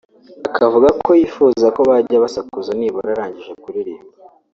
akavuga 0.49 0.89
ko 1.05 1.09
yifuza 1.19 1.67
ko 1.75 1.81
bajya 1.89 2.17
basakuza 2.23 2.71
nibura 2.79 3.09
arangije 3.15 3.51
kuririmba 3.63 4.11